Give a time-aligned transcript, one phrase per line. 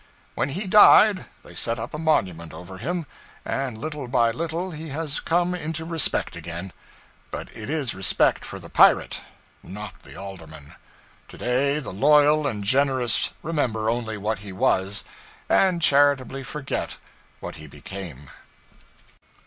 [0.33, 3.05] When he died, they set up a monument over him;
[3.45, 6.73] and little by little he has come into respect again;
[7.29, 9.21] but it is respect for the pirate,
[9.61, 10.73] not the alderman.
[11.27, 15.03] To day the loyal and generous remember only what he was,
[15.47, 16.97] and charitably forget
[17.39, 18.27] what he became.